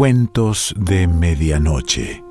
Cuentos 0.00 0.74
de 0.78 1.06
Medianoche. 1.06 2.24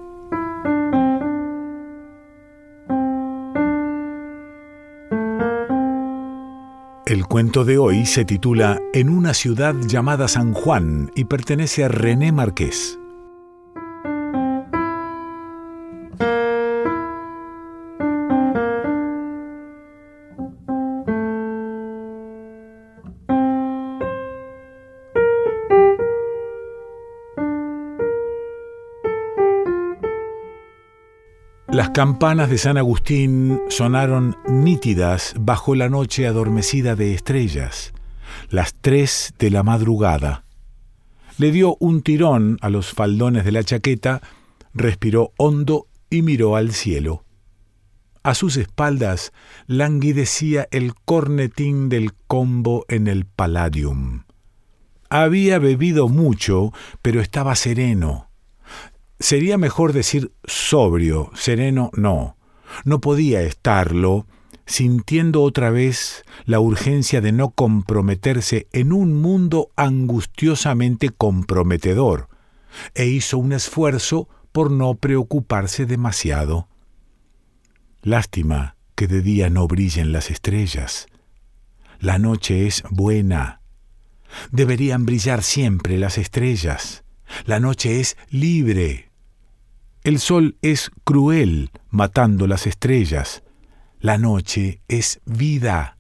El 7.06 7.28
cuento 7.28 7.66
de 7.66 7.78
hoy 7.78 8.08
se 8.08 8.26
titula 8.26 8.80
En 8.92 9.10
una 9.10 9.36
ciudad 9.36 9.76
llamada 9.86 10.28
San 10.28 10.54
Juan 10.54 11.12
y 11.16 11.26
pertenece 11.26 11.84
a 11.84 11.90
René 11.90 12.32
Marqués. 12.32 12.99
Las 31.72 31.92
campanas 31.92 32.50
de 32.50 32.58
San 32.58 32.78
Agustín 32.78 33.62
sonaron 33.70 34.36
nítidas 34.48 35.36
bajo 35.40 35.76
la 35.76 35.88
noche 35.88 36.26
adormecida 36.26 36.96
de 36.96 37.14
estrellas, 37.14 37.94
las 38.50 38.74
tres 38.74 39.36
de 39.38 39.52
la 39.52 39.62
madrugada. 39.62 40.46
Le 41.38 41.52
dio 41.52 41.78
un 41.80 42.02
tirón 42.02 42.58
a 42.62 42.72
los 42.72 42.92
faldones 42.92 43.46
de 43.46 43.52
la 43.52 43.64
chaqueta, 43.64 44.20
respiró 44.74 45.32
hondo 45.38 45.86
y 46.10 46.24
miró 46.24 46.56
al 46.56 46.72
cielo. 46.72 47.24
A 48.24 48.34
sus 48.34 48.58
espaldas 48.58 49.32
languidecía 49.68 50.68
el 50.72 50.96
cornetín 50.96 51.88
del 51.88 52.14
combo 52.26 52.84
en 52.90 53.08
el 53.08 53.26
Palladium. 53.26 54.24
Había 55.08 55.60
bebido 55.60 56.10
mucho, 56.10 56.74
pero 57.04 57.22
estaba 57.22 57.56
sereno 57.56 58.29
Sería 59.20 59.58
mejor 59.58 59.94
decir 59.94 60.32
sobrio, 60.46 61.30
sereno 61.36 61.92
no. 61.94 62.38
No 62.86 63.02
podía 63.02 63.42
estarlo, 63.42 64.28
sintiendo 64.66 65.42
otra 65.44 65.72
vez 65.72 66.24
la 66.46 66.60
urgencia 66.60 67.20
de 67.20 67.32
no 67.32 67.50
comprometerse 67.50 68.68
en 68.72 68.94
un 68.94 69.20
mundo 69.20 69.72
angustiosamente 69.76 71.10
comprometedor, 71.10 72.30
e 72.94 73.08
hizo 73.08 73.38
un 73.40 73.52
esfuerzo 73.52 74.30
por 74.52 74.72
no 74.72 74.96
preocuparse 74.96 75.86
demasiado. 75.86 76.68
Lástima 78.02 78.76
que 78.96 79.08
de 79.08 79.22
día 79.22 79.50
no 79.50 79.68
brillen 79.68 80.14
las 80.14 80.32
estrellas. 80.32 81.08
La 82.00 82.20
noche 82.20 82.68
es 82.68 82.84
buena. 82.90 83.62
Deberían 84.52 85.06
brillar 85.06 85.44
siempre 85.44 85.98
las 85.98 86.18
estrellas. 86.18 87.04
La 87.46 87.60
noche 87.60 88.00
es 88.00 88.16
libre. 88.30 89.09
El 90.04 90.20
sol 90.20 90.56
es 90.62 90.92
cruel, 91.04 91.72
matando 91.90 92.48
las 92.48 92.68
estrellas. 92.68 93.44
La 94.00 94.18
noche 94.18 94.82
es 94.88 95.20
vida. 95.26 95.98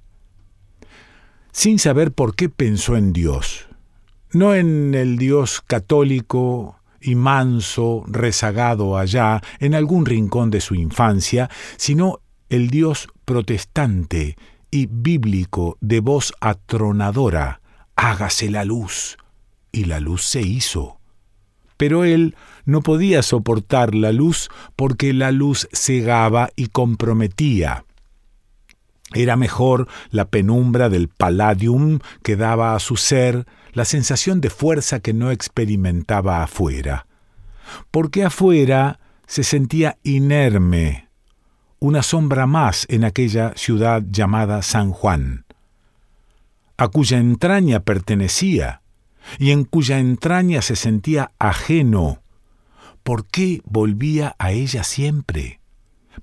Sin 1.52 1.80
saber 1.80 2.14
por 2.14 2.36
qué 2.36 2.47
pensó 2.47 2.95
en 2.95 3.11
Dios. 3.11 3.67
No 4.31 4.55
en 4.55 4.95
el 4.95 5.17
Dios 5.17 5.61
católico 5.66 6.77
y 7.02 7.16
manso, 7.16 8.05
rezagado 8.08 8.97
allá, 8.97 9.42
en 9.59 9.75
algún 9.75 10.05
rincón 10.05 10.50
de 10.50 10.61
su 10.61 10.75
infancia, 10.75 11.50
sino 11.75 12.22
el 12.47 12.70
Dios 12.70 13.09
protestante 13.25 14.38
y 14.72 14.88
bíblico 14.89 15.77
de 15.81 16.00
voz 16.00 16.33
atronadora, 16.39 17.59
hágase 17.97 18.50
la 18.50 18.64
luz. 18.64 19.17
Y 19.73 19.86
la 19.86 20.00
luz 20.00 20.23
se 20.23 20.42
hizo 20.42 20.98
pero 21.80 22.04
él 22.04 22.36
no 22.65 22.81
podía 22.81 23.23
soportar 23.23 23.95
la 23.95 24.11
luz 24.11 24.49
porque 24.76 25.14
la 25.14 25.31
luz 25.31 25.70
cegaba 25.71 26.49
y 26.58 26.67
comprometía. 26.67 27.86
Era 29.14 29.37
mejor 29.37 29.87
la 30.11 30.26
penumbra 30.26 30.89
del 30.89 31.08
palladium 31.08 31.99
que 32.21 32.36
daba 32.36 32.76
a 32.76 32.80
su 32.80 32.98
ser 32.98 33.48
la 33.71 33.86
sensación 33.86 34.42
de 34.42 34.49
fuerza 34.49 34.99
que 34.99 35.14
no 35.14 35.31
experimentaba 35.31 36.43
afuera. 36.43 37.08
Porque 37.92 38.25
afuera 38.25 38.99
se 39.25 39.45
sentía 39.45 39.98
inerme, 40.04 41.08
una 41.80 42.04
sombra 42.04 42.45
más 42.45 42.87
en 42.89 43.05
aquella 43.05 43.54
ciudad 43.55 44.04
llamada 44.05 44.64
San 44.64 44.92
Juan, 44.92 45.45
a 46.75 46.89
cuya 46.89 47.20
entraña 47.20 47.80
pertenecía, 47.80 48.79
y 49.38 49.52
en 49.52 49.64
cuya 49.66 50.00
entraña 50.00 50.62
se 50.62 50.76
sentía 50.76 51.32
ajeno. 51.40 52.22
¿Por 53.04 53.26
qué 53.28 53.62
volvía 53.66 54.36
a 54.40 54.52
ella 54.52 54.84
siempre? 54.84 55.60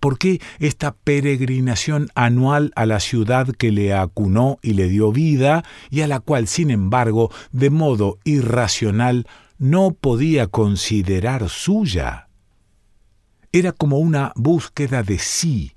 ¿Por 0.01 0.19
qué 0.19 0.41
esta 0.59 0.95
peregrinación 0.95 2.09
anual 2.15 2.73
a 2.77 2.87
la 2.87 3.01
ciudad 3.01 3.49
que 3.49 3.73
le 3.73 3.95
acunó 3.95 4.59
y 4.63 4.75
le 4.75 4.89
dio 4.89 5.13
vida 5.13 5.65
y 5.91 6.03
a 6.03 6.07
la 6.07 6.21
cual, 6.21 6.49
sin 6.49 6.71
embargo, 6.71 7.31
de 7.53 7.71
modo 7.71 8.19
irracional, 8.25 9.27
no 9.59 9.93
podía 9.93 10.49
considerar 10.49 11.49
suya? 11.49 12.29
Era 13.53 13.73
como 13.73 13.99
una 13.99 14.33
búsqueda 14.37 15.03
de 15.03 15.19
sí, 15.19 15.73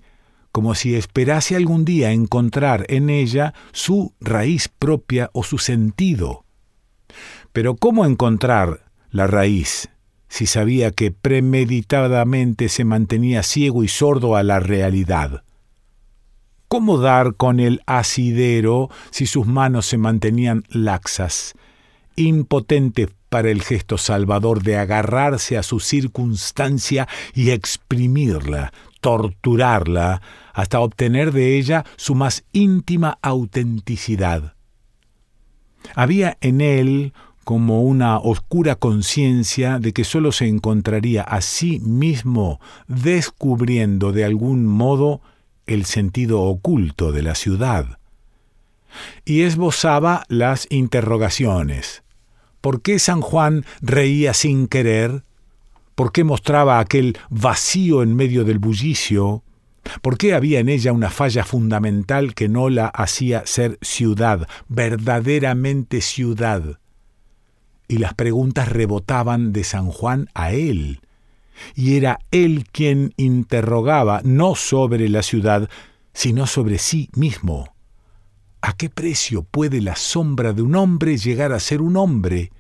como 0.52 0.76
si 0.76 0.96
esperase 0.96 1.56
algún 1.56 1.86
día 1.86 2.12
encontrar 2.12 2.86
en 2.90 3.10
ella 3.10 3.54
su 3.72 4.14
raíz 4.20 4.68
propia 4.68 5.30
o 5.34 5.44
su 5.44 5.60
sentido. 5.60 6.46
Pero 7.52 7.76
¿cómo 7.76 8.06
encontrar 8.06 8.86
la 9.10 9.28
raíz 9.28 9.90
si 10.28 10.46
sabía 10.46 10.92
que 10.92 11.12
premeditadamente 11.12 12.70
se 12.70 12.84
mantenía 12.84 13.42
ciego 13.44 13.84
y 13.84 13.88
sordo 13.88 14.36
a 14.36 14.44
la 14.44 14.60
realidad? 14.60 15.44
¿Cómo 16.68 17.00
dar 17.00 17.34
con 17.34 17.60
el 17.60 17.82
asidero 17.88 18.90
si 19.10 19.26
sus 19.26 19.48
manos 19.48 19.88
se 19.88 19.98
mantenían 19.98 20.64
laxas, 20.70 21.56
impotentes 22.16 23.10
para 23.30 23.50
el 23.50 23.64
gesto 23.64 23.98
salvador 23.98 24.62
de 24.62 24.78
agarrarse 24.78 25.58
a 25.58 25.64
su 25.64 25.80
circunstancia 25.80 27.08
y 27.34 27.50
exprimirla, 27.50 28.72
torturarla, 29.02 30.22
hasta 30.54 30.80
obtener 30.80 31.31
de 31.31 31.58
ella 31.58 31.86
su 31.96 32.14
más 32.14 32.44
íntima 32.52 33.18
autenticidad? 33.24 34.54
Había 35.96 36.38
en 36.42 36.62
él 36.62 37.14
como 37.50 37.82
una 37.82 38.20
oscura 38.20 38.76
conciencia 38.76 39.80
de 39.80 39.92
que 39.92 40.04
sólo 40.04 40.32
se 40.32 40.46
encontraría 40.46 41.24
a 41.24 41.42
sí 41.42 41.80
mismo 41.80 42.62
descubriendo 42.88 44.12
de 44.12 44.24
algún 44.24 44.68
modo 44.68 45.22
el 45.66 45.86
sentido 45.86 46.42
oculto 46.42 47.12
de 47.12 47.24
la 47.24 47.34
ciudad. 47.34 47.98
Y 49.26 49.42
esbozaba 49.42 50.26
las 50.28 50.68
interrogaciones. 50.70 52.04
¿Por 52.62 52.84
qué 52.84 53.00
San 53.00 53.20
Juan 53.20 53.66
reía 53.81 54.36
sin 54.36 54.68
querer? 54.68 55.24
¿Por 55.96 56.12
qué 56.12 56.24
mostraba 56.24 56.78
aquel 56.78 57.18
vacío 57.31 58.04
en 58.04 58.16
medio 58.16 58.44
del 58.44 58.60
bullicio? 58.60 59.42
¿Por 60.04 60.20
qué 60.20 60.36
había 60.36 60.60
en 60.60 60.70
ella 60.70 60.92
una 60.92 61.10
falla 61.10 61.44
fundamental 61.44 62.36
que 62.36 62.48
no 62.48 62.70
la 62.70 62.86
hacía 62.86 63.42
ser 63.48 63.80
ciudad, 63.81 64.48
verdaderamente 64.68 66.02
ciudad? 66.02 66.78
Y 67.90 67.98
las 67.98 68.14
preguntas 68.14 68.70
rebotaban 68.70 69.52
de 69.52 69.66
San 69.66 69.90
Juan 69.90 70.30
a 70.36 70.54
él. 70.54 71.02
Y 71.76 71.98
era 71.98 72.20
él 72.32 72.66
quien 72.72 73.14
interrogaba 73.18 74.22
no 74.24 74.56
sobre 74.56 75.10
la 75.10 75.24
ciudad, 75.24 75.68
sino 76.14 76.48
sobre 76.48 76.78
sí 76.78 77.10
mismo. 77.16 77.74
¿A 78.62 78.74
qué 78.74 78.90
precio 78.90 79.44
puede 79.44 79.81
la 79.81 79.96
sombra 79.96 80.54
de 80.54 80.62
un 80.62 80.75
hombre 80.75 81.18
llegar 81.18 81.52
a 81.52 81.60
ser 81.60 81.81
un 81.81 81.98
hombre? 81.98 82.52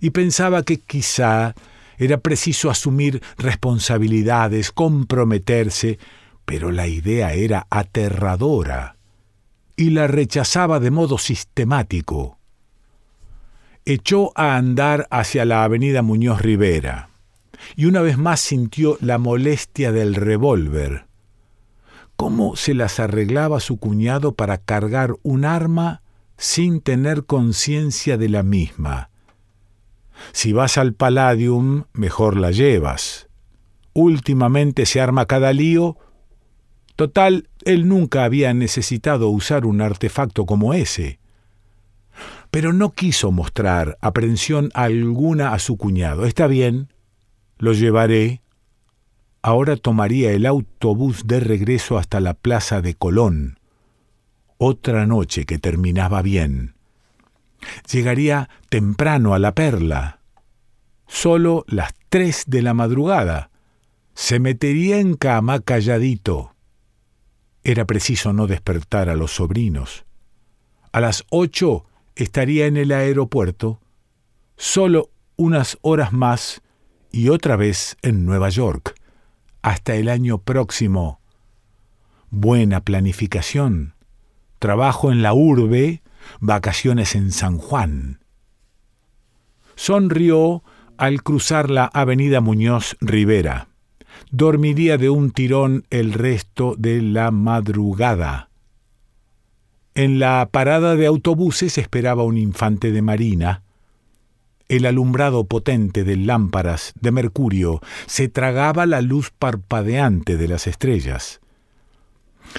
Y 0.00 0.10
pensaba 0.10 0.62
que 0.62 0.78
quizá 0.78 1.54
era 1.96 2.18
preciso 2.18 2.70
asumir 2.70 3.22
responsabilidades, 3.38 4.72
comprometerse, 4.72 5.98
pero 6.44 6.70
la 6.70 6.86
idea 6.86 7.32
era 7.32 7.66
aterradora 7.70 8.96
y 9.76 9.90
la 9.90 10.06
rechazaba 10.06 10.80
de 10.80 10.90
modo 10.90 11.16
sistemático 11.16 12.38
echó 13.84 14.32
a 14.34 14.56
andar 14.56 15.06
hacia 15.10 15.44
la 15.44 15.64
avenida 15.64 16.02
Muñoz 16.02 16.40
Rivera 16.40 17.10
y 17.76 17.86
una 17.86 18.00
vez 18.02 18.18
más 18.18 18.40
sintió 18.40 18.96
la 19.00 19.18
molestia 19.18 19.92
del 19.92 20.14
revólver. 20.14 21.06
¿Cómo 22.16 22.56
se 22.56 22.74
las 22.74 23.00
arreglaba 23.00 23.60
su 23.60 23.78
cuñado 23.78 24.34
para 24.34 24.58
cargar 24.58 25.16
un 25.22 25.44
arma 25.44 26.02
sin 26.36 26.80
tener 26.80 27.24
conciencia 27.24 28.16
de 28.16 28.28
la 28.28 28.42
misma? 28.42 29.10
Si 30.32 30.52
vas 30.52 30.78
al 30.78 30.94
Palladium, 30.94 31.84
mejor 31.92 32.36
la 32.36 32.52
llevas. 32.52 33.28
Últimamente 33.92 34.86
se 34.86 35.00
arma 35.00 35.26
cada 35.26 35.52
lío. 35.52 35.96
Total, 36.96 37.48
él 37.64 37.88
nunca 37.88 38.24
había 38.24 38.54
necesitado 38.54 39.28
usar 39.28 39.66
un 39.66 39.80
artefacto 39.80 40.46
como 40.46 40.74
ese. 40.74 41.18
Pero 42.54 42.72
no 42.72 42.92
quiso 42.92 43.32
mostrar 43.32 43.98
aprensión 44.00 44.70
alguna 44.74 45.54
a 45.54 45.58
su 45.58 45.76
cuñado. 45.76 46.24
Está 46.24 46.46
bien, 46.46 46.92
lo 47.58 47.72
llevaré. 47.72 48.42
Ahora 49.42 49.74
tomaría 49.74 50.30
el 50.30 50.46
autobús 50.46 51.26
de 51.26 51.40
regreso 51.40 51.98
hasta 51.98 52.20
la 52.20 52.34
plaza 52.34 52.80
de 52.80 52.94
Colón. 52.94 53.58
Otra 54.56 55.04
noche 55.04 55.46
que 55.46 55.58
terminaba 55.58 56.22
bien. 56.22 56.76
Llegaría 57.90 58.48
temprano 58.68 59.34
a 59.34 59.40
la 59.40 59.52
perla. 59.56 60.20
Solo 61.08 61.64
las 61.66 61.92
tres 62.08 62.44
de 62.46 62.62
la 62.62 62.72
madrugada. 62.72 63.50
Se 64.14 64.38
metería 64.38 65.00
en 65.00 65.14
cama 65.14 65.58
calladito. 65.58 66.54
Era 67.64 67.84
preciso 67.84 68.32
no 68.32 68.46
despertar 68.46 69.08
a 69.08 69.16
los 69.16 69.32
sobrinos. 69.32 70.04
A 70.92 71.00
las 71.00 71.24
ocho 71.30 71.86
estaría 72.16 72.66
en 72.66 72.76
el 72.76 72.92
aeropuerto, 72.92 73.80
solo 74.56 75.10
unas 75.36 75.78
horas 75.82 76.12
más 76.12 76.62
y 77.10 77.28
otra 77.28 77.56
vez 77.56 77.96
en 78.02 78.24
Nueva 78.24 78.48
York, 78.48 78.94
hasta 79.62 79.94
el 79.94 80.08
año 80.08 80.38
próximo. 80.38 81.20
Buena 82.30 82.80
planificación, 82.80 83.94
trabajo 84.58 85.12
en 85.12 85.22
la 85.22 85.34
urbe, 85.34 86.02
vacaciones 86.40 87.14
en 87.14 87.32
San 87.32 87.58
Juan. 87.58 88.20
Sonrió 89.76 90.62
al 90.96 91.22
cruzar 91.22 91.70
la 91.70 91.86
avenida 91.86 92.40
Muñoz 92.40 92.96
Rivera. 93.00 93.68
Dormiría 94.30 94.96
de 94.98 95.10
un 95.10 95.32
tirón 95.32 95.84
el 95.90 96.12
resto 96.12 96.74
de 96.78 97.02
la 97.02 97.30
madrugada. 97.30 98.48
En 99.96 100.18
la 100.18 100.48
parada 100.50 100.96
de 100.96 101.06
autobuses 101.06 101.78
esperaba 101.78 102.24
un 102.24 102.36
infante 102.36 102.90
de 102.90 103.00
marina. 103.00 103.62
El 104.68 104.86
alumbrado 104.86 105.44
potente 105.44 106.02
de 106.02 106.16
lámparas 106.16 106.94
de 107.00 107.12
mercurio 107.12 107.80
se 108.06 108.28
tragaba 108.28 108.86
la 108.86 109.02
luz 109.02 109.30
parpadeante 109.30 110.36
de 110.36 110.48
las 110.48 110.66
estrellas. 110.66 111.40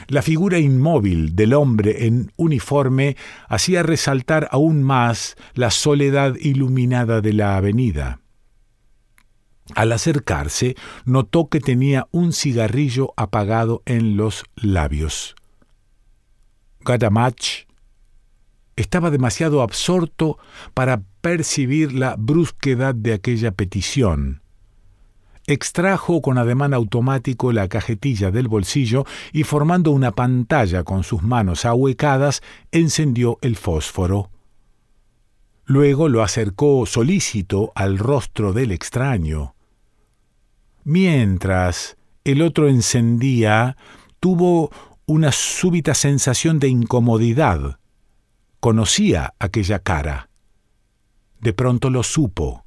La 0.08 0.22
figura 0.22 0.60
inmóvil 0.60 1.36
del 1.36 1.54
hombre 1.54 2.06
en 2.06 2.32
uniforme 2.38 3.18
hacía 3.50 3.84
resaltar 3.84 4.48
aún 4.52 4.82
más 4.82 5.36
la 5.56 5.72
soledad 5.72 6.36
iluminada 6.40 7.20
de 7.20 7.34
la 7.34 7.58
avenida. 7.58 8.22
Al 9.74 9.92
acercarse, 9.92 10.76
notó 11.04 11.50
que 11.50 11.60
tenía 11.60 12.08
un 12.12 12.32
cigarrillo 12.32 13.14
apagado 13.18 13.82
en 13.86 14.16
los 14.16 14.46
labios. 14.56 15.36
Gadamach 16.86 17.66
estaba 18.76 19.10
demasiado 19.10 19.62
absorto 19.62 20.38
para 20.74 21.02
percibir 21.22 21.94
la 21.94 22.16
brusquedad 22.18 22.94
de 22.96 23.14
aquella 23.14 23.52
petición. 23.52 24.42
Extrajo 25.48 26.22
con 26.22 26.38
ademán 26.38 26.74
automático 26.74 27.52
la 27.52 27.68
cajetilla 27.68 28.32
del 28.32 28.48
bolsillo 28.48 29.06
y 29.32 29.44
formando 29.44 29.92
una 29.92 30.12
pantalla 30.12 30.84
con 30.84 31.04
sus 31.04 31.22
manos 31.22 31.66
ahuecadas, 31.66 32.42
encendió 32.72 33.38
el 33.42 33.56
fósforo. 33.56 34.32
Luego 35.66 36.10
lo 36.10 36.24
acercó 36.24 36.86
solícito 36.86 37.72
al 37.76 37.98
rostro 37.98 38.54
del 38.54 38.72
extraño. 38.72 39.56
Mientras 40.84 41.98
el 42.24 42.42
otro 42.42 42.68
encendía, 42.68 43.78
tuvo 44.20 44.72
una 45.08 45.32
súbita 45.32 45.94
sensación 45.94 46.60
de 46.60 46.68
incomodidad. 46.68 47.80
Conocía 48.60 49.36
aquella 49.40 49.80
cara. 49.80 50.30
De 51.40 51.54
pronto 51.54 51.92
lo 51.92 52.02
supo. 52.02 52.66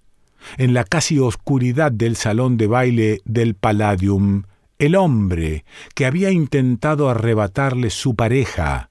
En 0.56 0.72
la 0.72 0.84
casi 0.84 1.18
oscuridad 1.18 1.90
del 1.90 2.14
salón 2.14 2.56
de 2.56 2.68
baile 2.68 3.20
del 3.24 3.54
Palladium, 3.56 4.44
el 4.78 4.94
hombre 4.94 5.64
que 5.96 6.06
había 6.06 6.30
intentado 6.30 7.10
arrebatarle 7.10 7.90
su 7.90 8.14
pareja, 8.14 8.90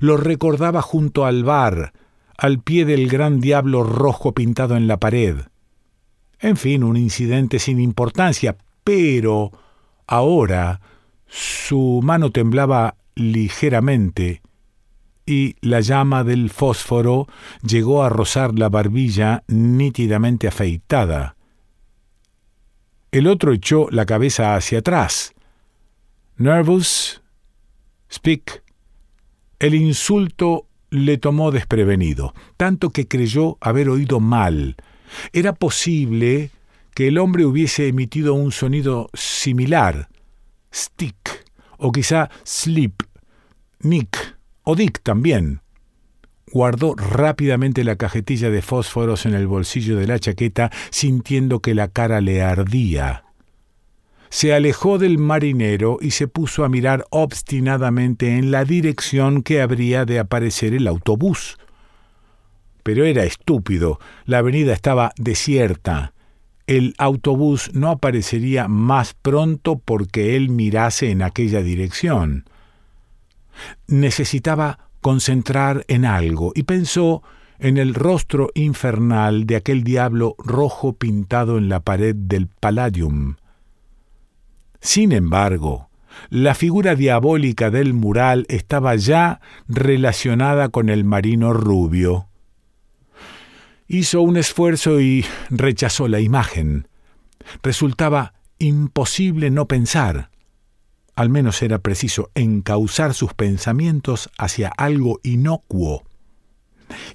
lo 0.00 0.16
recordaba 0.16 0.80
junto 0.80 1.26
al 1.26 1.44
bar, 1.44 1.92
al 2.38 2.60
pie 2.60 2.86
del 2.86 3.08
gran 3.08 3.40
diablo 3.40 3.84
rojo 3.84 4.32
pintado 4.32 4.76
en 4.76 4.86
la 4.86 4.98
pared. 4.98 5.36
En 6.40 6.56
fin, 6.56 6.82
un 6.82 6.96
incidente 6.96 7.58
sin 7.58 7.78
importancia, 7.78 8.56
pero 8.82 9.52
ahora 10.06 10.80
su 11.32 12.00
mano 12.02 12.30
temblaba 12.30 12.96
ligeramente 13.14 14.42
y 15.24 15.56
la 15.62 15.80
llama 15.80 16.24
del 16.24 16.50
fósforo 16.50 17.26
llegó 17.66 18.02
a 18.02 18.10
rozar 18.10 18.58
la 18.58 18.68
barbilla 18.68 19.42
nítidamente 19.48 20.46
afeitada. 20.46 21.36
El 23.12 23.26
otro 23.26 23.54
echó 23.54 23.88
la 23.90 24.04
cabeza 24.04 24.56
hacia 24.56 24.80
atrás. 24.80 25.32
Nervous? 26.36 27.22
Speak. 28.12 28.62
El 29.58 29.74
insulto 29.74 30.66
le 30.90 31.16
tomó 31.16 31.50
desprevenido, 31.50 32.34
tanto 32.58 32.90
que 32.90 33.08
creyó 33.08 33.56
haber 33.62 33.88
oído 33.88 34.20
mal. 34.20 34.76
Era 35.32 35.54
posible 35.54 36.50
que 36.94 37.08
el 37.08 37.16
hombre 37.16 37.46
hubiese 37.46 37.88
emitido 37.88 38.34
un 38.34 38.52
sonido 38.52 39.08
similar, 39.14 40.10
Stick, 40.74 41.21
o 41.82 41.92
quizá 41.92 42.30
Sleep, 42.44 43.02
Nick 43.80 44.36
o 44.62 44.74
Dick 44.74 45.02
también. 45.02 45.60
Guardó 46.52 46.94
rápidamente 46.94 47.82
la 47.82 47.96
cajetilla 47.96 48.50
de 48.50 48.62
fósforos 48.62 49.26
en 49.26 49.34
el 49.34 49.46
bolsillo 49.46 49.96
de 49.96 50.06
la 50.06 50.18
chaqueta, 50.18 50.70
sintiendo 50.90 51.60
que 51.60 51.74
la 51.74 51.88
cara 51.88 52.20
le 52.20 52.42
ardía. 52.42 53.24
Se 54.28 54.54
alejó 54.54 54.98
del 54.98 55.18
marinero 55.18 55.98
y 56.00 56.12
se 56.12 56.28
puso 56.28 56.64
a 56.64 56.68
mirar 56.68 57.04
obstinadamente 57.10 58.38
en 58.38 58.50
la 58.50 58.64
dirección 58.64 59.42
que 59.42 59.60
habría 59.60 60.04
de 60.04 60.18
aparecer 60.18 60.74
el 60.74 60.86
autobús. 60.86 61.58
Pero 62.82 63.04
era 63.04 63.24
estúpido, 63.24 63.98
la 64.24 64.38
avenida 64.38 64.72
estaba 64.72 65.12
desierta 65.16 66.14
el 66.66 66.94
autobús 66.98 67.70
no 67.74 67.90
aparecería 67.90 68.68
más 68.68 69.14
pronto 69.14 69.78
porque 69.78 70.36
él 70.36 70.48
mirase 70.48 71.10
en 71.10 71.22
aquella 71.22 71.62
dirección. 71.62 72.44
Necesitaba 73.86 74.78
concentrar 75.00 75.84
en 75.88 76.04
algo 76.04 76.52
y 76.54 76.62
pensó 76.62 77.22
en 77.58 77.76
el 77.76 77.94
rostro 77.94 78.50
infernal 78.54 79.46
de 79.46 79.56
aquel 79.56 79.84
diablo 79.84 80.34
rojo 80.38 80.94
pintado 80.94 81.58
en 81.58 81.68
la 81.68 81.80
pared 81.80 82.14
del 82.14 82.48
Palladium. 82.48 83.36
Sin 84.80 85.12
embargo, 85.12 85.88
la 86.28 86.54
figura 86.54 86.96
diabólica 86.96 87.70
del 87.70 87.94
mural 87.94 88.46
estaba 88.48 88.96
ya 88.96 89.40
relacionada 89.68 90.70
con 90.70 90.88
el 90.88 91.04
marino 91.04 91.52
rubio. 91.52 92.26
Hizo 93.92 94.22
un 94.22 94.38
esfuerzo 94.38 95.02
y 95.02 95.22
rechazó 95.50 96.08
la 96.08 96.18
imagen. 96.18 96.88
Resultaba 97.62 98.32
imposible 98.58 99.50
no 99.50 99.68
pensar. 99.68 100.30
Al 101.14 101.28
menos 101.28 101.60
era 101.60 101.78
preciso 101.78 102.30
encauzar 102.34 103.12
sus 103.12 103.34
pensamientos 103.34 104.30
hacia 104.38 104.68
algo 104.68 105.20
inocuo. 105.22 106.04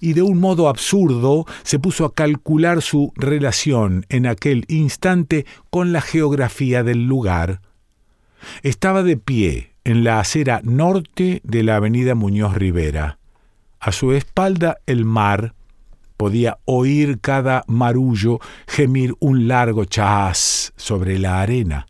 Y 0.01 0.13
de 0.13 0.22
un 0.22 0.39
modo 0.39 0.69
absurdo 0.69 1.48
se 1.63 1.79
puso 1.79 2.05
a 2.05 2.13
calcular 2.13 2.84
su 2.84 3.12
relación 3.15 4.05
en 4.10 4.27
aquel 4.27 4.63
instante 4.67 5.48
con 5.72 5.91
la 5.91 6.01
geografía 6.01 6.84
del 6.84 7.07
lugar. 7.07 7.62
Estaba 8.62 9.01
de 9.01 9.17
pie 9.17 9.74
en 9.84 10.03
la 10.03 10.19
acera 10.19 10.62
norte 10.63 11.41
de 11.43 11.63
la 11.63 11.77
avenida 11.77 12.13
Muñoz 12.13 12.53
Rivera. 12.53 13.17
A 13.79 13.91
su 13.91 14.12
espalda 14.12 14.77
el 14.86 15.05
mar, 15.05 15.55
podía 16.18 16.58
oír 16.66 17.20
cada 17.22 17.64
marullo 17.68 18.40
gemir 18.68 19.14
un 19.20 19.48
largo 19.48 19.86
chas 19.86 20.74
sobre 20.76 21.20
la 21.20 21.42
arena. 21.42 21.88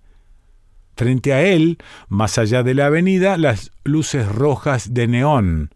Frente 0.95 1.33
a 1.33 1.41
él, 1.43 1.77
más 2.09 2.37
allá 2.37 2.63
de 2.63 2.73
la 2.73 2.87
avenida, 2.87 3.37
las 3.37 3.71
luces 3.83 4.27
rojas 4.27 4.93
de 4.93 5.07
neón, 5.07 5.71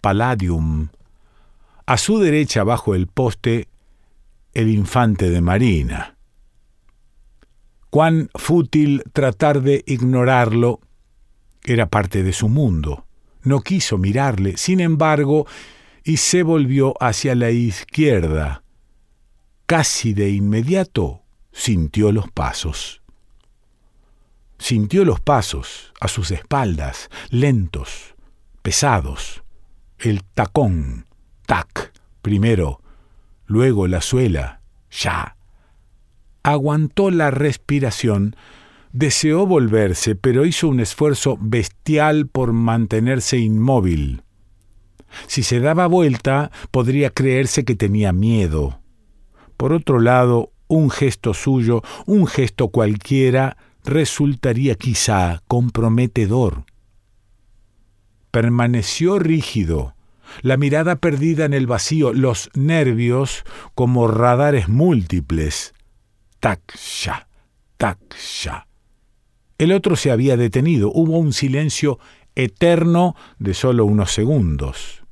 Palladium. 0.00 0.88
A 1.86 1.96
su 1.96 2.18
derecha, 2.18 2.64
bajo 2.64 2.94
el 2.94 3.06
poste, 3.06 3.68
el 4.52 4.68
infante 4.68 5.30
de 5.30 5.40
Marina. 5.40 6.16
Cuán 7.90 8.30
fútil 8.34 9.04
tratar 9.12 9.62
de 9.62 9.84
ignorarlo. 9.86 10.80
Era 11.62 11.86
parte 11.86 12.22
de 12.22 12.32
su 12.32 12.48
mundo. 12.48 13.06
No 13.42 13.60
quiso 13.60 13.98
mirarle. 13.98 14.56
Sin 14.56 14.80
embargo, 14.80 15.46
y 16.04 16.18
se 16.18 16.42
volvió 16.42 16.94
hacia 17.00 17.34
la 17.34 17.50
izquierda. 17.50 18.62
Casi 19.64 20.12
de 20.12 20.30
inmediato 20.30 21.22
sintió 21.50 22.12
los 22.12 22.30
pasos. 22.30 23.00
Sintió 24.58 25.06
los 25.06 25.20
pasos 25.20 25.92
a 26.00 26.08
sus 26.08 26.30
espaldas, 26.30 27.08
lentos, 27.30 28.14
pesados, 28.62 29.42
el 29.98 30.22
tacón, 30.22 31.06
tac, 31.46 31.92
primero, 32.20 32.80
luego 33.46 33.88
la 33.88 34.02
suela, 34.02 34.60
ya. 34.90 35.36
Aguantó 36.42 37.10
la 37.10 37.30
respiración, 37.30 38.36
deseó 38.92 39.46
volverse, 39.46 40.14
pero 40.14 40.44
hizo 40.44 40.68
un 40.68 40.80
esfuerzo 40.80 41.38
bestial 41.40 42.28
por 42.28 42.52
mantenerse 42.52 43.38
inmóvil. 43.38 44.23
Si 45.26 45.42
se 45.42 45.60
daba 45.60 45.86
vuelta, 45.86 46.50
podría 46.70 47.10
creerse 47.10 47.64
que 47.64 47.74
tenía 47.74 48.12
miedo. 48.12 48.80
Por 49.56 49.72
otro 49.72 50.00
lado, 50.00 50.52
un 50.68 50.90
gesto 50.90 51.34
suyo, 51.34 51.82
un 52.06 52.26
gesto 52.26 52.68
cualquiera, 52.68 53.56
resultaría 53.84 54.74
quizá 54.74 55.42
comprometedor. 55.46 56.64
Permaneció 58.30 59.18
rígido, 59.18 59.94
la 60.42 60.56
mirada 60.56 60.96
perdida 60.96 61.44
en 61.44 61.54
el 61.54 61.66
vacío, 61.66 62.12
los 62.12 62.50
nervios 62.54 63.44
como 63.74 64.08
radares 64.08 64.68
múltiples. 64.68 65.74
Tac, 66.40 66.60
ya, 67.04 67.28
tac, 67.76 67.98
ya. 68.42 68.66
El 69.58 69.72
otro 69.72 69.94
se 69.96 70.10
había 70.10 70.36
detenido, 70.36 70.90
hubo 70.92 71.18
un 71.18 71.32
silencio 71.32 71.98
eterno 72.34 73.14
de 73.38 73.54
solo 73.54 73.84
unos 73.84 74.12
segundos. 74.12 75.03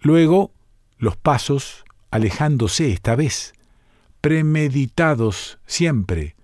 Luego, 0.00 0.52
los 0.98 1.16
pasos, 1.16 1.84
alejándose 2.10 2.92
esta 2.92 3.16
vez, 3.16 3.54
premeditados 4.20 5.58
siempre, 5.66 6.36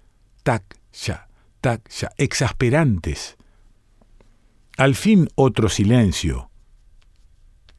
tac, 0.42 0.62
ya, 0.92 1.28
tac, 1.60 1.88
ya, 1.88 2.10
exasperantes. 2.16 3.36
Al 4.76 4.94
fin 4.94 5.28
otro 5.34 5.68
silencio. 5.68 6.50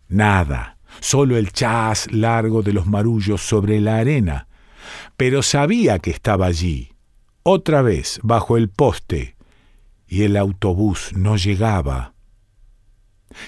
Nada, 0.07 0.77
solo 0.99 1.37
el 1.37 1.51
chas 1.51 2.11
largo 2.11 2.61
de 2.61 2.73
los 2.73 2.85
marullos 2.85 3.41
sobre 3.41 3.81
la 3.81 3.97
arena. 3.97 4.47
Pero 5.17 5.41
sabía 5.41 5.99
que 5.99 6.11
estaba 6.11 6.45
allí, 6.45 6.93
otra 7.43 7.81
vez 7.81 8.19
bajo 8.23 8.57
el 8.57 8.69
poste, 8.69 9.35
y 10.07 10.23
el 10.23 10.37
autobús 10.37 11.11
no 11.15 11.37
llegaba. 11.37 12.12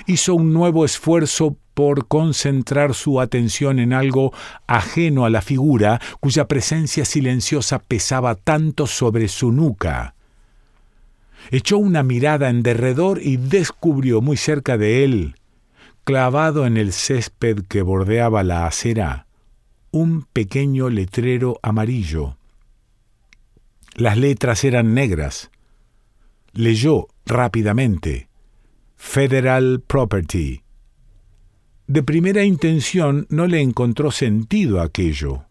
Hizo 0.05 0.35
un 0.35 0.53
nuevo 0.53 0.85
esfuerzo 0.85 1.57
por 1.75 2.07
concentrar 2.07 2.95
su 2.95 3.19
atención 3.19 3.79
en 3.79 3.93
algo 3.93 4.33
ajeno 4.65 5.25
a 5.25 5.29
la 5.29 5.41
figura 5.41 6.01
cuya 6.19 6.47
presencia 6.47 7.05
silenciosa 7.05 7.79
pesaba 7.79 8.35
tanto 8.35 8.87
sobre 8.87 9.27
su 9.27 9.51
nuca. 9.51 10.15
Echó 11.51 11.77
una 11.77 12.01
mirada 12.01 12.49
en 12.49 12.63
derredor 12.63 13.19
y 13.21 13.37
descubrió 13.37 14.21
muy 14.21 14.37
cerca 14.37 14.77
de 14.77 15.03
él, 15.03 15.35
clavado 16.05 16.65
en 16.65 16.77
el 16.77 16.91
césped 16.91 17.65
que 17.67 17.81
bordeaba 17.81 18.43
la 18.43 18.65
acera, 18.65 19.27
un 19.91 20.23
pequeño 20.23 20.89
letrero 20.89 21.59
amarillo. 21.61 22.37
Las 23.95 24.17
letras 24.17 24.63
eran 24.63 24.93
negras. 24.93 25.51
Leyó 26.53 27.07
rápidamente 27.25 28.29
Federal 29.07 29.81
Property. 29.87 30.63
De 31.87 32.03
primera 32.03 32.43
intención 32.43 33.27
no 33.29 33.47
le 33.47 33.61
encontró 33.61 34.11
sentido 34.11 34.81
aquello, 34.81 35.45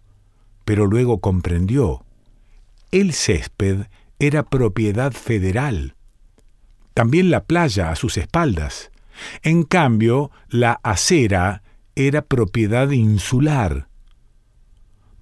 pero 0.67 0.87
luego 0.87 1.21
comprendió. 1.21 2.05
El 2.91 3.15
césped 3.15 3.87
era 4.19 4.43
propiedad 4.43 5.13
federal. 5.13 5.95
También 6.93 7.31
la 7.31 7.45
playa 7.45 7.91
a 7.91 7.97
sus 7.97 8.19
espaldas. 8.19 8.91
En 9.43 9.63
cambio, 9.63 10.31
la 10.51 10.81
acera 10.83 11.63
era 11.95 12.21
propiedad 12.21 12.91
insular. 12.91 13.89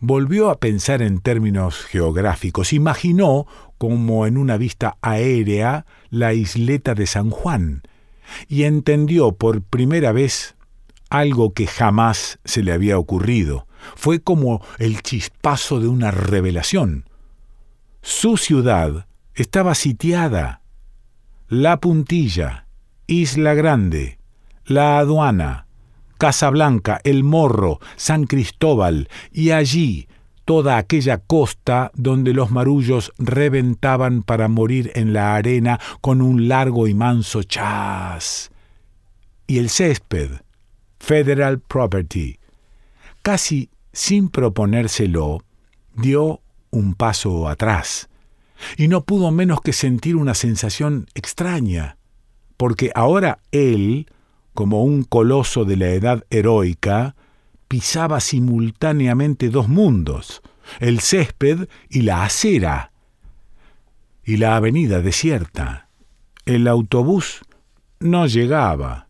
Volvió 0.01 0.51
a 0.51 0.59
pensar 0.59 1.01
en 1.01 1.21
términos 1.21 1.85
geográficos. 1.85 2.73
Imaginó, 2.73 3.47
como 3.79 4.27
en 4.27 4.37
una 4.37 4.57
vista 4.57 4.97
aérea, 5.01 5.87
la 6.11 6.35
isleta 6.35 6.95
de 6.95 7.07
San 7.07 7.31
Juan, 7.31 7.83
y 8.49 8.65
entendió 8.65 9.33
por 9.33 9.63
primera 9.63 10.13
vez 10.13 10.57
algo 11.11 11.53
que 11.53 11.67
jamás 11.67 12.39
se 12.45 12.63
le 12.63 12.73
había 12.73 12.99
ocurrido. 12.99 13.67
Fue 13.97 14.21
como 14.21 14.65
el 14.79 15.03
chispazo 15.03 15.81
de 15.81 15.89
una 15.89 16.11
revelación. 16.11 17.05
Su 18.01 18.37
ciudad 18.37 19.07
estaba 19.35 19.75
sitiada. 19.75 20.63
La 21.49 21.81
Puntilla, 21.81 22.67
Isla 23.07 23.55
Grande, 23.55 24.19
La 24.65 24.99
Aduana, 24.99 25.67
Casablanca, 26.19 27.01
El 27.05 27.25
Morro, 27.25 27.79
San 27.97 28.25
Cristóbal 28.25 29.09
y 29.33 29.51
allí 29.51 30.09
toda 30.45 30.77
aquella 30.77 31.19
costa 31.19 31.91
donde 31.95 32.33
los 32.33 32.51
marullos 32.51 33.13
reventaban 33.19 34.23
para 34.23 34.49
morir 34.49 34.93
en 34.95 35.13
la 35.13 35.35
arena 35.35 35.81
con 36.01 36.21
un 36.23 36.49
largo 36.49 36.89
y 36.89 36.95
manso 36.95 37.43
chas. 37.43 38.51
Y 39.47 39.59
el 39.59 39.71
césped, 39.71 40.31
Federal 40.99 41.61
Property, 41.61 42.39
casi 43.23 43.71
sin 43.93 44.29
proponérselo, 44.29 45.45
dio 45.95 46.41
un 46.71 46.95
paso 46.95 47.49
atrás, 47.49 48.09
y 48.77 48.89
no 48.89 49.05
pudo 49.05 49.31
menos 49.31 49.61
que 49.61 49.73
sentir 49.73 50.17
una 50.17 50.35
sensación 50.35 51.07
extraña 51.15 51.97
porque 52.63 52.93
ahora 52.95 53.41
él, 53.51 54.07
como 54.55 54.85
un 54.85 55.03
coloso 55.03 55.65
de 55.65 55.77
la 55.77 55.89
edad 55.89 56.25
heroica, 56.31 57.17
pisaba 57.73 58.21
simultáneamente 58.21 59.49
dos 59.49 59.67
mundos, 59.67 60.43
el 60.79 61.01
césped 61.01 61.71
y 61.89 62.03
la 62.03 62.23
acera, 62.23 62.93
y 64.23 64.37
la 64.37 64.57
avenida 64.57 65.01
desierta. 65.01 65.89
El 66.45 66.69
autobús 66.69 67.41
no 67.99 68.27
llegaba. 68.27 69.09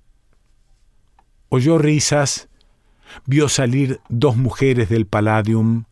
Oyó 1.49 1.77
risas, 1.77 2.51
vio 3.27 3.49
salir 3.49 4.01
dos 4.09 4.37
mujeres 4.37 4.89
del 4.89 5.07
Palladium, 5.07 5.87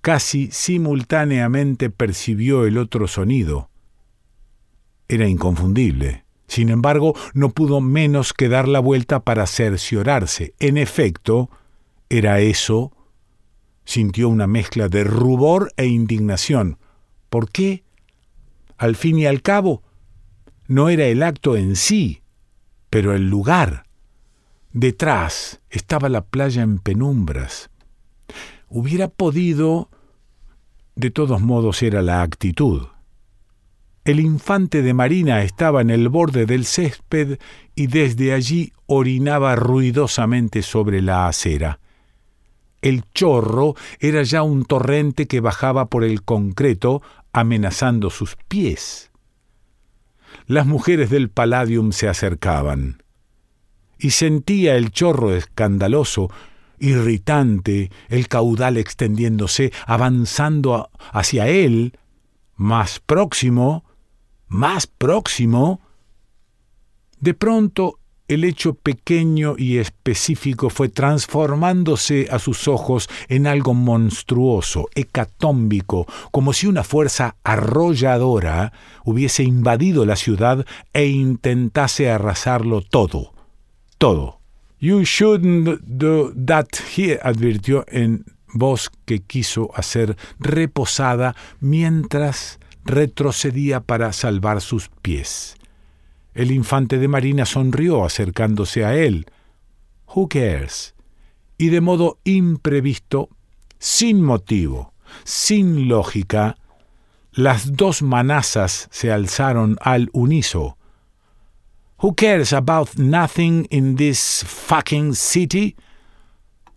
casi 0.00 0.50
simultáneamente 0.50 1.90
percibió 1.90 2.64
el 2.64 2.78
otro 2.78 3.06
sonido. 3.08 3.68
Era 5.06 5.28
inconfundible. 5.28 6.24
Sin 6.48 6.70
embargo, 6.70 7.14
no 7.34 7.50
pudo 7.50 7.80
menos 7.80 8.32
que 8.32 8.48
dar 8.48 8.66
la 8.66 8.80
vuelta 8.80 9.20
para 9.20 9.46
cerciorarse. 9.46 10.54
En 10.58 10.78
efecto, 10.78 11.50
era 12.08 12.40
eso. 12.40 12.92
Sintió 13.84 14.28
una 14.30 14.46
mezcla 14.46 14.88
de 14.88 15.04
rubor 15.04 15.72
e 15.76 15.86
indignación. 15.86 16.78
¿Por 17.28 17.50
qué? 17.50 17.84
Al 18.78 18.96
fin 18.96 19.18
y 19.18 19.26
al 19.26 19.42
cabo, 19.42 19.82
no 20.66 20.88
era 20.88 21.04
el 21.06 21.22
acto 21.22 21.56
en 21.56 21.76
sí, 21.76 22.22
pero 22.90 23.14
el 23.14 23.28
lugar. 23.28 23.84
Detrás 24.72 25.60
estaba 25.68 26.08
la 26.08 26.24
playa 26.24 26.62
en 26.62 26.78
penumbras. 26.78 27.70
Hubiera 28.68 29.08
podido... 29.08 29.90
De 30.94 31.10
todos 31.10 31.40
modos 31.40 31.82
era 31.82 32.02
la 32.02 32.22
actitud. 32.22 32.88
El 34.08 34.20
infante 34.20 34.80
de 34.80 34.94
Marina 34.94 35.42
estaba 35.42 35.82
en 35.82 35.90
el 35.90 36.08
borde 36.08 36.46
del 36.46 36.64
césped 36.64 37.38
y 37.74 37.88
desde 37.88 38.32
allí 38.32 38.72
orinaba 38.86 39.54
ruidosamente 39.54 40.62
sobre 40.62 41.02
la 41.02 41.28
acera. 41.28 41.78
El 42.80 43.04
chorro 43.12 43.74
era 44.00 44.22
ya 44.22 44.42
un 44.42 44.64
torrente 44.64 45.26
que 45.26 45.40
bajaba 45.40 45.90
por 45.90 46.04
el 46.04 46.22
concreto 46.22 47.02
amenazando 47.34 48.08
sus 48.08 48.36
pies. 48.48 49.10
Las 50.46 50.64
mujeres 50.64 51.10
del 51.10 51.28
Palladium 51.28 51.92
se 51.92 52.08
acercaban. 52.08 53.02
Y 53.98 54.12
sentía 54.12 54.76
el 54.76 54.90
chorro 54.90 55.34
escandaloso, 55.34 56.30
irritante, 56.78 57.90
el 58.08 58.26
caudal 58.28 58.78
extendiéndose, 58.78 59.70
avanzando 59.84 60.88
hacia 61.12 61.48
él, 61.48 61.98
más 62.56 63.00
próximo, 63.00 63.84
más 64.48 64.86
próximo, 64.86 65.80
de 67.20 67.34
pronto 67.34 67.98
el 68.28 68.44
hecho 68.44 68.74
pequeño 68.74 69.54
y 69.56 69.78
específico 69.78 70.68
fue 70.68 70.90
transformándose 70.90 72.28
a 72.30 72.38
sus 72.38 72.68
ojos 72.68 73.08
en 73.28 73.46
algo 73.46 73.72
monstruoso, 73.72 74.88
hecatómbico, 74.94 76.06
como 76.30 76.52
si 76.52 76.66
una 76.66 76.84
fuerza 76.84 77.36
arrolladora 77.42 78.72
hubiese 79.04 79.44
invadido 79.44 80.04
la 80.04 80.16
ciudad 80.16 80.66
e 80.92 81.06
intentase 81.06 82.10
arrasarlo 82.10 82.82
todo, 82.82 83.32
todo. 83.96 84.38
You 84.78 85.02
shouldn't 85.02 85.80
do 85.86 86.32
that 86.46 86.68
here, 86.96 87.18
advirtió 87.22 87.84
en 87.88 88.26
voz 88.52 88.90
que 89.06 89.20
quiso 89.20 89.70
hacer 89.74 90.16
reposada 90.38 91.34
mientras 91.60 92.60
retrocedía 92.84 93.80
para 93.80 94.12
salvar 94.12 94.60
sus 94.60 94.88
pies. 95.02 95.56
El 96.34 96.50
infante 96.52 96.98
de 96.98 97.08
Marina 97.08 97.46
sonrió 97.46 98.04
acercándose 98.04 98.84
a 98.84 98.94
él. 98.94 99.26
Who 100.14 100.28
cares? 100.28 100.94
y 101.58 101.68
de 101.68 101.80
modo 101.80 102.18
imprevisto, 102.24 103.28
sin 103.78 104.22
motivo, 104.22 104.94
sin 105.24 105.88
lógica, 105.88 106.56
las 107.32 107.76
dos 107.76 108.00
manazas 108.00 108.88
se 108.90 109.12
alzaron 109.12 109.76
al 109.80 110.08
uniso. 110.12 110.78
Who 112.00 112.14
cares 112.14 112.52
about 112.52 112.94
nothing 112.96 113.66
in 113.70 113.96
this 113.96 114.44
fucking 114.46 115.14
city? 115.14 115.76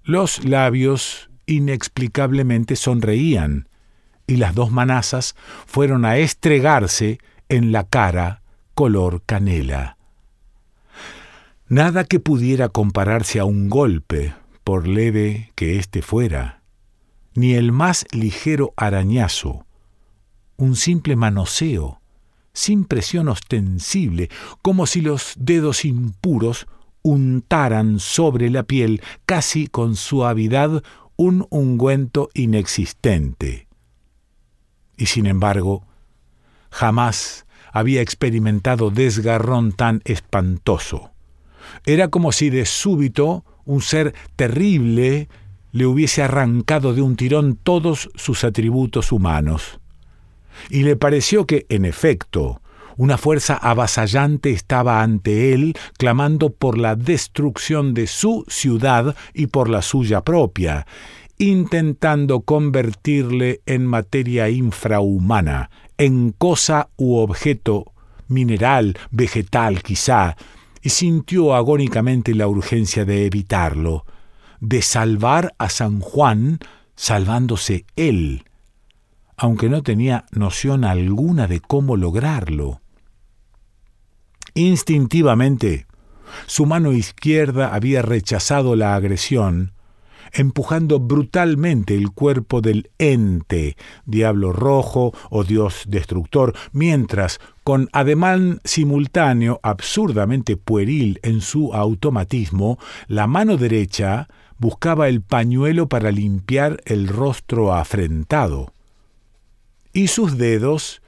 Los 0.03 0.43
labios 0.43 1.29
inexplicablemente 1.45 2.75
sonreían, 2.75 3.69
y 4.31 4.37
las 4.37 4.55
dos 4.55 4.71
manazas 4.71 5.35
fueron 5.67 6.05
a 6.05 6.17
estregarse 6.17 7.19
en 7.49 7.73
la 7.73 7.83
cara 7.83 8.43
color 8.75 9.23
canela. 9.25 9.97
Nada 11.67 12.05
que 12.05 12.21
pudiera 12.21 12.69
compararse 12.69 13.41
a 13.41 13.45
un 13.45 13.69
golpe, 13.69 14.33
por 14.63 14.87
leve 14.87 15.51
que 15.55 15.77
éste 15.77 16.01
fuera, 16.01 16.61
ni 17.33 17.55
el 17.55 17.73
más 17.73 18.05
ligero 18.13 18.73
arañazo, 18.77 19.65
un 20.55 20.77
simple 20.77 21.17
manoseo, 21.17 21.99
sin 22.53 22.85
presión 22.85 23.27
ostensible, 23.27 24.29
como 24.61 24.85
si 24.85 25.01
los 25.01 25.33
dedos 25.35 25.83
impuros 25.83 26.67
untaran 27.01 27.99
sobre 27.99 28.49
la 28.49 28.63
piel 28.63 29.01
casi 29.25 29.67
con 29.67 29.97
suavidad 29.97 30.83
un 31.17 31.47
ungüento 31.49 32.29
inexistente. 32.33 33.67
Y 35.01 35.07
sin 35.07 35.25
embargo, 35.25 35.83
jamás 36.69 37.47
había 37.73 38.03
experimentado 38.03 38.91
desgarrón 38.91 39.71
tan 39.71 40.03
espantoso. 40.05 41.09
Era 41.87 42.09
como 42.09 42.31
si 42.31 42.51
de 42.51 42.67
súbito 42.67 43.43
un 43.65 43.81
ser 43.81 44.13
terrible 44.35 45.27
le 45.71 45.87
hubiese 45.87 46.21
arrancado 46.21 46.93
de 46.93 47.01
un 47.01 47.15
tirón 47.15 47.55
todos 47.55 48.11
sus 48.13 48.43
atributos 48.43 49.11
humanos. 49.11 49.79
Y 50.69 50.83
le 50.83 50.95
pareció 50.95 51.47
que, 51.47 51.65
en 51.69 51.85
efecto, 51.85 52.61
una 52.95 53.17
fuerza 53.17 53.55
avasallante 53.55 54.51
estaba 54.51 55.01
ante 55.01 55.51
él, 55.53 55.73
clamando 55.97 56.51
por 56.51 56.77
la 56.77 56.95
destrucción 56.95 57.95
de 57.95 58.05
su 58.05 58.45
ciudad 58.47 59.15
y 59.33 59.47
por 59.47 59.67
la 59.67 59.81
suya 59.81 60.21
propia, 60.21 60.85
intentando 61.41 62.41
convertirle 62.41 63.61
en 63.65 63.87
materia 63.87 64.47
infrahumana, 64.49 65.71
en 65.97 66.33
cosa 66.33 66.89
u 66.97 67.15
objeto 67.15 67.93
mineral, 68.27 68.95
vegetal 69.09 69.81
quizá, 69.81 70.37
y 70.83 70.89
sintió 70.89 71.55
agónicamente 71.55 72.35
la 72.35 72.47
urgencia 72.47 73.05
de 73.05 73.25
evitarlo, 73.25 74.05
de 74.59 74.83
salvar 74.83 75.55
a 75.57 75.69
San 75.69 75.99
Juan 75.99 76.59
salvándose 76.95 77.85
él, 77.95 78.45
aunque 79.35 79.67
no 79.67 79.81
tenía 79.81 80.25
noción 80.31 80.83
alguna 80.83 81.47
de 81.47 81.59
cómo 81.59 81.97
lograrlo. 81.97 82.81
Instintivamente, 84.53 85.87
su 86.45 86.67
mano 86.67 86.91
izquierda 86.91 87.73
había 87.73 88.03
rechazado 88.03 88.75
la 88.75 88.93
agresión, 88.93 89.73
empujando 90.33 90.99
brutalmente 90.99 91.95
el 91.95 92.11
cuerpo 92.11 92.61
del 92.61 92.89
ente, 92.97 93.77
diablo 94.05 94.53
rojo 94.53 95.13
o 95.29 95.43
dios 95.43 95.83
destructor, 95.87 96.55
mientras, 96.71 97.39
con 97.63 97.89
ademán 97.93 98.59
simultáneo 98.63 99.59
absurdamente 99.63 100.57
pueril 100.57 101.19
en 101.23 101.41
su 101.41 101.73
automatismo, 101.73 102.79
la 103.07 103.27
mano 103.27 103.57
derecha 103.57 104.27
buscaba 104.57 105.09
el 105.09 105.21
pañuelo 105.21 105.89
para 105.89 106.11
limpiar 106.11 106.81
el 106.85 107.07
rostro 107.07 107.73
afrentado. 107.73 108.73
Y 109.91 110.07
sus 110.07 110.37
dedos, 110.37 111.01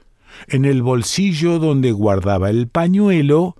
en 0.48 0.64
el 0.64 0.82
bolsillo 0.82 1.58
donde 1.58 1.92
guardaba 1.92 2.50
el 2.50 2.68
pañuelo, 2.68 3.56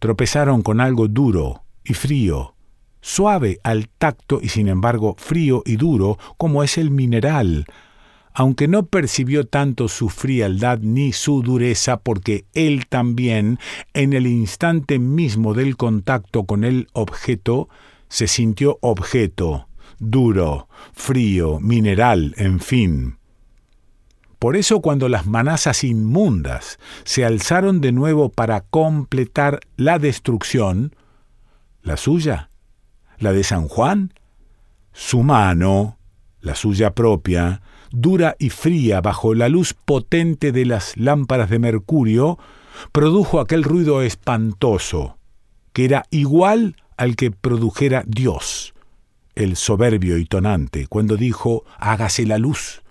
tropezaron 0.00 0.62
con 0.62 0.80
algo 0.80 1.06
duro 1.06 1.62
y 1.84 1.94
frío, 1.94 2.54
suave 3.02 3.60
al 3.62 3.90
tacto 3.90 4.40
y 4.40 4.48
sin 4.48 4.68
embargo 4.68 5.14
frío 5.18 5.62
y 5.66 5.76
duro 5.76 6.18
como 6.38 6.62
es 6.62 6.78
el 6.78 6.90
mineral, 6.90 7.66
aunque 8.32 8.68
no 8.68 8.86
percibió 8.86 9.46
tanto 9.46 9.88
su 9.88 10.08
frialdad 10.08 10.78
ni 10.78 11.12
su 11.12 11.42
dureza 11.42 11.98
porque 11.98 12.46
él 12.54 12.86
también, 12.88 13.58
en 13.92 14.14
el 14.14 14.26
instante 14.26 14.98
mismo 14.98 15.52
del 15.52 15.76
contacto 15.76 16.44
con 16.44 16.64
el 16.64 16.88
objeto, 16.94 17.68
se 18.08 18.26
sintió 18.26 18.78
objeto, 18.80 19.68
duro, 19.98 20.68
frío, 20.92 21.60
mineral, 21.60 22.34
en 22.38 22.60
fin. 22.60 23.18
Por 24.38 24.56
eso 24.56 24.80
cuando 24.80 25.08
las 25.08 25.26
manazas 25.26 25.84
inmundas 25.84 26.78
se 27.04 27.24
alzaron 27.24 27.80
de 27.80 27.92
nuevo 27.92 28.30
para 28.30 28.62
completar 28.62 29.60
la 29.76 29.98
destrucción, 29.98 30.96
la 31.82 31.96
suya, 31.96 32.50
la 33.22 33.32
de 33.32 33.44
San 33.44 33.68
Juan, 33.68 34.12
su 34.92 35.22
mano, 35.22 35.98
la 36.40 36.54
suya 36.54 36.94
propia, 36.94 37.62
dura 37.90 38.36
y 38.38 38.50
fría 38.50 39.00
bajo 39.00 39.34
la 39.34 39.48
luz 39.48 39.74
potente 39.74 40.52
de 40.52 40.66
las 40.66 40.96
lámparas 40.96 41.50
de 41.50 41.58
mercurio, 41.58 42.38
produjo 42.90 43.40
aquel 43.40 43.62
ruido 43.64 44.02
espantoso, 44.02 45.18
que 45.72 45.84
era 45.84 46.04
igual 46.10 46.76
al 46.96 47.16
que 47.16 47.30
produjera 47.30 48.04
Dios, 48.06 48.74
el 49.34 49.56
soberbio 49.56 50.18
y 50.18 50.26
tonante, 50.26 50.86
cuando 50.86 51.16
dijo, 51.16 51.64
hágase 51.78 52.26
la 52.26 52.38
luz. 52.38 52.82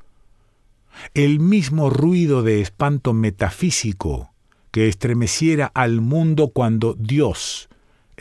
El 1.13 1.39
mismo 1.39 1.89
ruido 1.89 2.43
de 2.43 2.61
espanto 2.61 3.13
metafísico 3.13 4.31
que 4.71 4.87
estremeciera 4.87 5.71
al 5.73 6.01
mundo 6.01 6.49
cuando 6.49 6.93
Dios, 6.93 7.69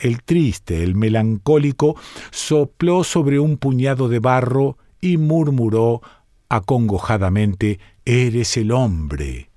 el 0.01 0.23
triste, 0.23 0.83
el 0.83 0.95
melancólico, 0.95 1.95
sopló 2.31 3.03
sobre 3.03 3.39
un 3.39 3.57
puñado 3.57 4.09
de 4.09 4.19
barro 4.19 4.77
y 4.99 5.17
murmuró 5.17 6.01
acongojadamente, 6.49 7.79
Eres 8.03 8.57
el 8.57 8.71
hombre. 8.71 9.51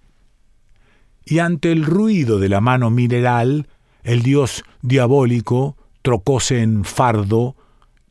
Y 1.24 1.38
ante 1.38 1.72
el 1.72 1.84
ruido 1.84 2.38
de 2.38 2.50
la 2.50 2.60
mano 2.60 2.90
mineral, 2.90 3.68
el 4.02 4.22
dios 4.22 4.64
diabólico 4.82 5.76
trocóse 6.02 6.60
en 6.60 6.84
fardo, 6.84 7.56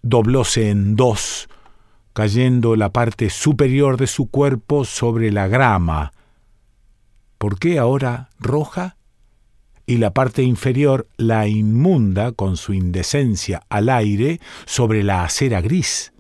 doblóse 0.01 0.71
en 0.71 0.95
dos, 0.95 1.47
cayendo 2.13 2.75
la 2.75 2.91
parte 2.91 3.29
superior 3.29 3.97
de 3.97 4.07
su 4.07 4.29
cuerpo 4.31 4.85
sobre 4.85 5.31
la 5.31 5.47
grama. 5.47 6.13
¿Por 7.37 7.59
qué 7.59 7.77
ahora 7.77 8.29
roja? 8.39 8.97
Y 9.85 9.97
la 9.97 10.13
parte 10.13 10.43
inferior 10.43 11.07
la 11.17 11.47
inmunda 11.47 12.31
con 12.31 12.57
su 12.57 12.73
indecencia 12.73 13.63
al 13.69 13.89
aire 13.89 14.39
sobre 14.65 15.03
la 15.03 15.23
acera 15.23 15.61
gris. 15.61 16.13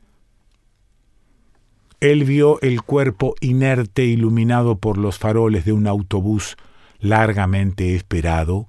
Él 1.99 2.25
vio 2.25 2.59
el 2.61 2.81
cuerpo 2.81 3.35
inerte 3.39 4.03
iluminado 4.03 4.77
por 4.77 4.97
los 4.97 5.17
faroles 5.17 5.63
de 5.63 5.71
un 5.71 5.87
autobús 5.87 6.57
largamente 6.99 7.95
esperado, 7.95 8.67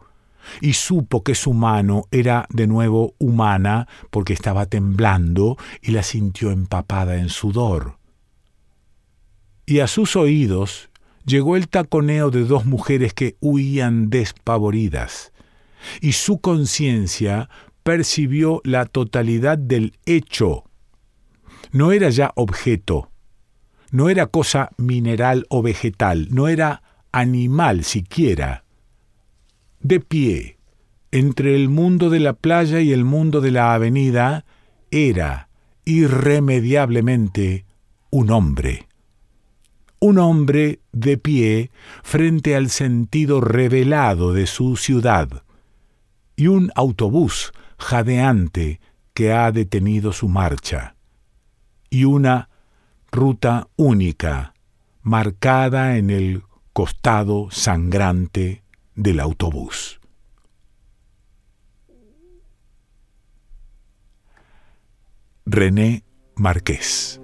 y 0.61 0.75
supo 0.75 1.23
que 1.23 1.35
su 1.35 1.53
mano 1.53 2.05
era 2.11 2.47
de 2.51 2.67
nuevo 2.67 3.15
humana 3.19 3.89
porque 4.11 4.35
estaba 4.35 4.67
temblando 4.67 5.57
y 5.81 5.93
la 5.93 6.03
sintió 6.03 6.51
empapada 6.51 7.17
en 7.17 7.29
sudor. 7.29 7.97
Y 9.67 9.81
a 9.81 9.87
sus 9.87 10.17
oídos 10.17 10.91
llegó 11.25 11.57
el 11.57 11.69
taconeo 11.69 12.31
de 12.31 12.45
dos 12.45 12.67
mujeres 12.67 13.15
que 13.15 13.37
huían 13.41 14.11
despavoridas, 14.11 15.33
y 16.01 16.13
su 16.13 16.41
conciencia 16.41 17.49
percibió 17.83 18.61
la 18.65 18.87
totalidad 18.87 19.59
del 19.59 19.95
hecho. 20.07 20.65
No 21.73 21.93
era 21.93 22.11
ya 22.11 22.33
objeto, 22.35 23.11
no 23.91 24.09
era 24.09 24.27
cosa 24.27 24.71
mineral 24.77 25.47
o 25.49 25.63
vegetal, 25.63 26.29
no 26.31 26.49
era 26.49 26.83
animal 27.13 27.85
siquiera. 27.85 28.65
De 29.81 30.01
pie, 30.01 30.59
entre 31.11 31.55
el 31.55 31.69
mundo 31.69 32.11
de 32.11 32.21
la 32.21 32.33
playa 32.33 32.81
y 32.81 32.93
el 32.93 33.05
mundo 33.05 33.41
de 33.41 33.51
la 33.51 33.75
avenida, 33.75 34.45
era 34.91 35.49
irremediablemente 35.85 37.67
un 38.11 38.31
hombre 38.31 38.87
un 40.05 40.19
hombre 40.19 40.81
de 40.93 41.17
pie 41.17 41.71
frente 42.03 42.55
al 42.57 42.69
sentido 42.69 43.40
revelado 43.40 44.35
de 44.35 44.47
su 44.47 44.77
ciudad, 44.77 45.45
y 46.37 46.49
un 46.49 46.71
autobús 46.75 47.55
jadeante 47.79 48.83
que 49.14 49.33
ha 49.33 49.51
detenido 49.51 50.12
su 50.12 50.29
marcha, 50.29 50.95
y 51.88 52.05
una 52.05 52.51
ruta 53.11 53.69
única, 53.77 54.53
marcada 55.01 55.97
en 55.97 56.11
el 56.11 56.43
costado 56.75 57.51
sangrante 57.51 58.62
del 58.95 59.21
autobús. 59.21 60.01
René 65.47 66.05
Marqués. 66.37 67.24